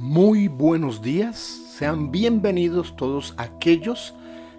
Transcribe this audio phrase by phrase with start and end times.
[0.00, 4.14] Muy buenos días, sean bienvenidos todos aquellos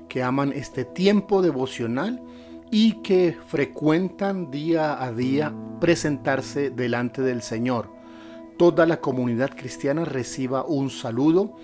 [0.07, 2.21] que aman este tiempo devocional
[2.69, 7.89] y que frecuentan día a día presentarse delante del Señor.
[8.59, 11.55] Toda la comunidad cristiana reciba un saludo.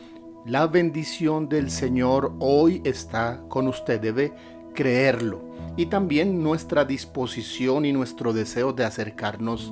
[0.44, 4.34] La bendición del Señor hoy está con usted, debe
[4.74, 5.52] creerlo.
[5.76, 9.72] Y también nuestra disposición y nuestro deseo de acercarnos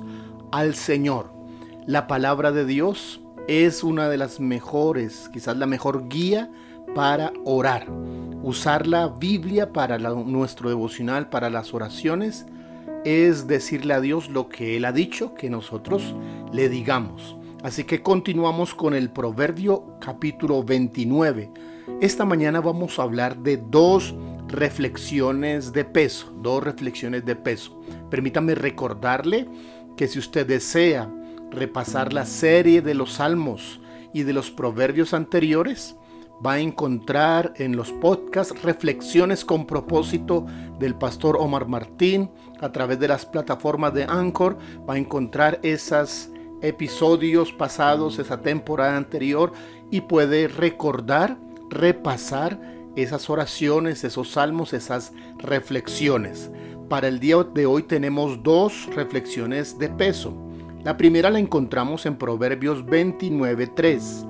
[0.52, 1.32] al Señor.
[1.88, 6.50] La palabra de Dios es una de las mejores, quizás la mejor guía
[6.94, 7.86] para orar.
[8.42, 12.46] Usar la Biblia para nuestro devocional, para las oraciones,
[13.04, 16.14] es decirle a Dios lo que Él ha dicho, que nosotros
[16.52, 17.36] le digamos.
[17.62, 21.50] Así que continuamos con el Proverbio capítulo 29.
[22.00, 24.14] Esta mañana vamos a hablar de dos
[24.48, 27.80] reflexiones de peso, dos reflexiones de peso.
[28.10, 29.48] Permítame recordarle
[29.96, 31.10] que si usted desea
[31.50, 33.80] repasar la serie de los salmos
[34.12, 35.96] y de los proverbios anteriores,
[36.44, 40.46] va a encontrar en los podcasts reflexiones con propósito
[40.78, 42.30] del pastor Omar Martín
[42.60, 44.58] a través de las plataformas de Anchor.
[44.88, 46.30] Va a encontrar esos
[46.62, 49.52] episodios pasados, esa temporada anterior
[49.90, 51.38] y puede recordar,
[51.70, 52.60] repasar
[52.96, 56.50] esas oraciones, esos salmos, esas reflexiones.
[56.88, 60.45] Para el día de hoy tenemos dos reflexiones de peso.
[60.86, 64.24] La primera la encontramos en Proverbios 29.3.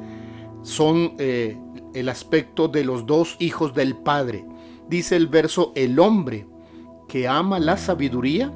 [0.63, 1.55] Son eh,
[1.93, 4.47] el aspecto de los dos hijos del Padre.
[4.89, 6.47] Dice el verso, el hombre
[7.09, 8.51] que ama la sabiduría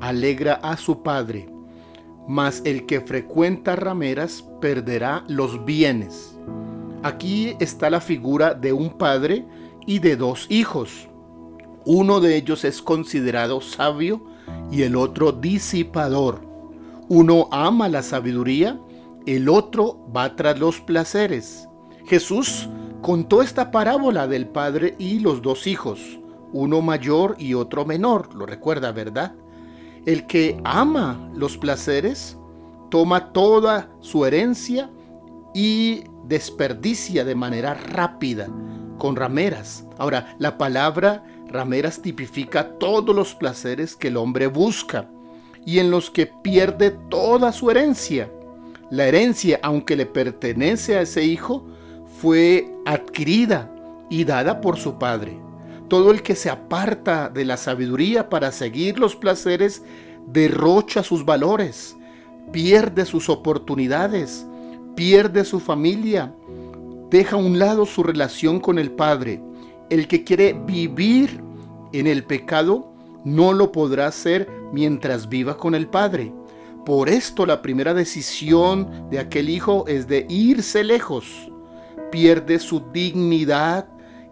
[0.00, 1.48] alegra a su Padre,
[2.26, 6.36] mas el que frecuenta rameras perderá los bienes.
[7.04, 9.46] Aquí está la figura de un padre
[9.86, 11.06] y de dos hijos.
[11.84, 14.24] Uno de ellos es considerado sabio
[14.68, 16.45] y el otro disipador.
[17.08, 18.80] Uno ama la sabiduría,
[19.26, 21.68] el otro va tras los placeres.
[22.06, 22.68] Jesús
[23.00, 26.18] contó esta parábola del padre y los dos hijos,
[26.52, 29.34] uno mayor y otro menor, lo recuerda, ¿verdad?
[30.04, 32.36] El que ama los placeres
[32.90, 34.90] toma toda su herencia
[35.54, 38.48] y desperdicia de manera rápida
[38.98, 39.84] con rameras.
[39.98, 45.08] Ahora, la palabra rameras tipifica todos los placeres que el hombre busca
[45.66, 48.30] y en los que pierde toda su herencia.
[48.88, 51.66] La herencia, aunque le pertenece a ese hijo,
[52.20, 53.70] fue adquirida
[54.08, 55.38] y dada por su padre.
[55.88, 59.82] Todo el que se aparta de la sabiduría para seguir los placeres
[60.26, 61.96] derrocha sus valores,
[62.52, 64.46] pierde sus oportunidades,
[64.94, 66.32] pierde su familia,
[67.10, 69.42] deja a un lado su relación con el Padre.
[69.90, 71.40] El que quiere vivir
[71.92, 76.32] en el pecado no lo podrá hacer mientras viva con el Padre.
[76.84, 81.50] Por esto la primera decisión de aquel hijo es de irse lejos.
[82.12, 83.88] Pierde su dignidad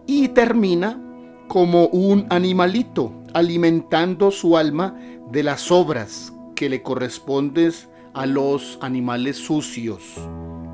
[0.07, 1.01] y termina
[1.49, 4.95] como un animalito, alimentando su alma
[5.31, 7.73] de las obras que le corresponden
[8.13, 10.01] a los animales sucios.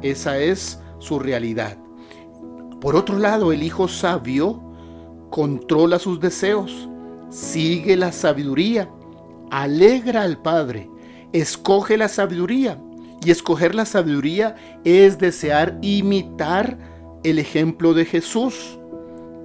[0.03, 1.77] Esa es su realidad.
[2.79, 4.61] Por otro lado, el hijo sabio
[5.31, 6.90] controla sus deseos
[7.31, 8.87] sigue la sabiduría,
[9.49, 10.89] alegra al Padre,
[11.33, 12.77] escoge la sabiduría.
[13.23, 16.77] Y escoger la sabiduría es desear imitar
[17.23, 18.79] el ejemplo de Jesús,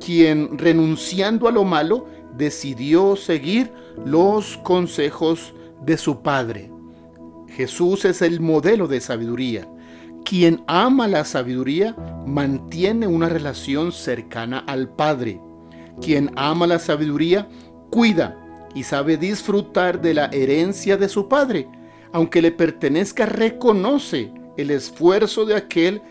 [0.00, 2.06] quien renunciando a lo malo
[2.38, 3.70] decidió seguir
[4.04, 5.54] los consejos
[5.84, 6.70] de su Padre.
[7.48, 9.68] Jesús es el modelo de sabiduría.
[10.24, 11.94] Quien ama la sabiduría
[12.26, 15.40] mantiene una relación cercana al Padre.
[16.00, 17.48] Quien ama la sabiduría
[17.96, 18.36] cuida
[18.74, 21.66] y sabe disfrutar de la herencia de su padre.
[22.12, 26.02] Aunque le pertenezca, reconoce el esfuerzo de aquel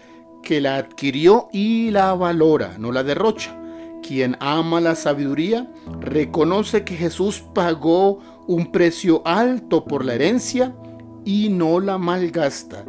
[0.41, 3.55] que la adquirió y la valora, no la derrocha.
[4.01, 10.75] Quien ama la sabiduría reconoce que Jesús pagó un precio alto por la herencia
[11.23, 12.83] y no la malgasta.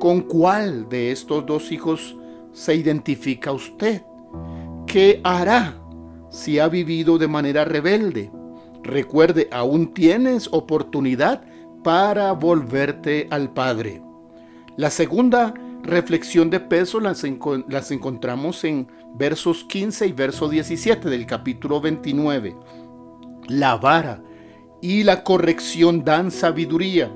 [0.00, 2.16] ¿Con cuál de estos dos hijos
[2.54, 4.00] se identifica usted?
[4.86, 5.81] ¿Qué hará
[6.32, 8.32] si ha vivido de manera rebelde.
[8.82, 11.44] Recuerde, aún tienes oportunidad
[11.84, 14.02] para volverte al Padre.
[14.76, 21.80] La segunda reflexión de peso las, encontramos en versos 15 y verso 17 del capítulo
[21.80, 22.56] 29.
[23.48, 24.22] La vara
[24.80, 27.12] y la corrección dan sabiduría,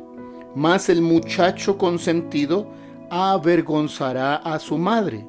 [0.55, 2.71] mas el muchacho consentido
[3.11, 5.27] avergonzará a su madre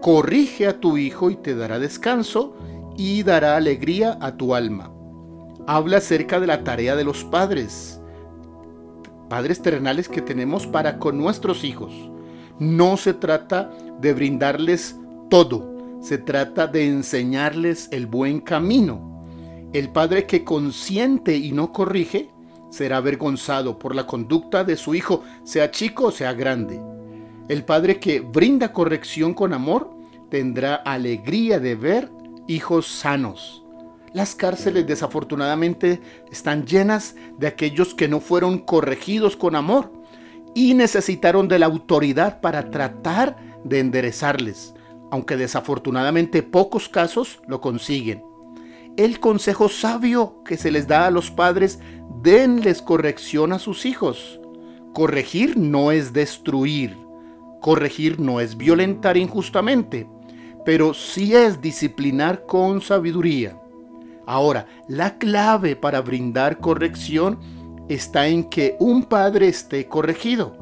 [0.00, 2.54] corrige a tu hijo y te dará descanso
[2.96, 4.92] y dará alegría a tu alma.
[5.66, 8.00] Habla acerca de la tarea de los padres,
[9.28, 11.92] padres terrenales que tenemos para con nuestros hijos.
[12.58, 14.96] No se trata de brindarles
[15.30, 19.22] todo, se trata de enseñarles el buen camino.
[19.72, 22.30] El padre que consiente y no corrige
[22.70, 26.80] será avergonzado por la conducta de su hijo, sea chico o sea grande.
[27.48, 29.90] El padre que brinda corrección con amor
[30.28, 32.10] tendrá alegría de ver
[32.46, 33.64] hijos sanos.
[34.12, 36.00] Las cárceles desafortunadamente
[36.30, 39.90] están llenas de aquellos que no fueron corregidos con amor
[40.54, 44.74] y necesitaron de la autoridad para tratar de enderezarles,
[45.10, 48.22] aunque desafortunadamente pocos casos lo consiguen.
[48.98, 51.78] El consejo sabio que se les da a los padres,
[52.20, 54.38] denles corrección a sus hijos.
[54.92, 57.07] Corregir no es destruir,
[57.60, 60.08] corregir no es violentar injustamente,
[60.64, 63.58] pero sí es disciplinar con sabiduría.
[64.26, 67.38] Ahora, la clave para brindar corrección
[67.88, 70.56] está en que un padre esté corregido.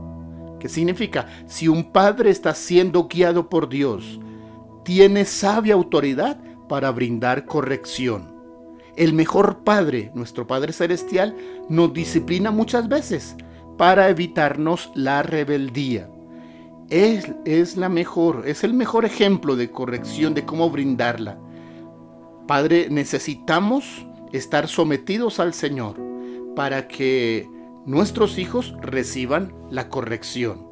[0.61, 1.27] ¿Qué significa?
[1.47, 4.21] Si un padre está siendo guiado por Dios,
[4.85, 6.39] tiene sabia autoridad
[6.69, 8.35] para brindar corrección.
[8.97, 11.37] El mejor Padre, nuestro Padre Celestial,
[11.69, 13.37] nos disciplina muchas veces
[13.77, 16.09] para evitarnos la rebeldía.
[16.88, 21.37] Es, la mejor, es el mejor ejemplo de corrección de cómo brindarla.
[22.47, 25.97] Padre, necesitamos estar sometidos al Señor
[26.55, 27.49] para que
[27.87, 30.65] nuestros hijos reciban la corrección.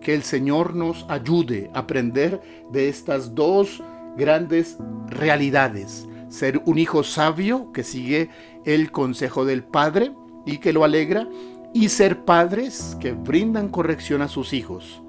[0.00, 2.40] Que el Señor nos ayude a aprender
[2.72, 3.82] de estas dos
[4.16, 4.78] grandes
[5.08, 6.08] realidades.
[6.30, 8.30] Ser un hijo sabio que sigue
[8.64, 10.12] el consejo del Padre
[10.46, 11.28] y que lo alegra.
[11.74, 15.02] Y ser padres que brindan corrección a sus hijos.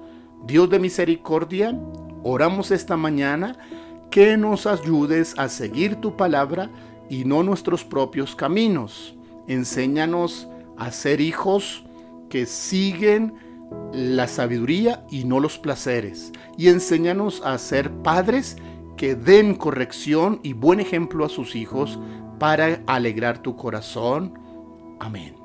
[0.44, 1.78] Dios de misericordia,
[2.22, 3.56] oramos esta mañana
[4.10, 6.70] que nos ayudes a seguir tu palabra
[7.08, 9.14] y no nuestros propios caminos.
[9.46, 11.84] Enséñanos a ser hijos
[12.28, 13.34] que siguen
[13.92, 16.32] la sabiduría y no los placeres.
[16.56, 18.56] Y enséñanos a ser padres
[18.96, 21.98] que den corrección y buen ejemplo a sus hijos
[22.38, 24.38] para alegrar tu corazón.
[24.98, 25.39] Amén.